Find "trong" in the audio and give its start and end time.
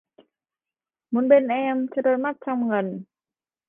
2.45-2.67